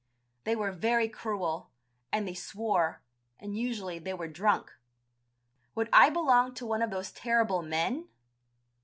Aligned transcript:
They 0.45 0.55
were 0.55 0.71
very 0.71 1.07
cruel, 1.07 1.69
and 2.11 2.27
they 2.27 2.33
swore, 2.33 3.03
and 3.39 3.55
usually 3.55 3.99
they 3.99 4.15
were 4.15 4.27
drunk. 4.27 4.73
Would 5.75 5.89
I 5.93 6.09
belong 6.09 6.55
to 6.55 6.65
one 6.65 6.81
of 6.81 6.89
those 6.89 7.11
terrible 7.11 7.61
men? 7.61 8.07